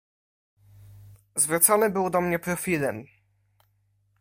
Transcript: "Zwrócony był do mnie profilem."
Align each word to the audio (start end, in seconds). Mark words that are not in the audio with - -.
"Zwrócony 1.35 1.89
był 1.89 2.09
do 2.09 2.21
mnie 2.21 2.39
profilem." 2.39 3.05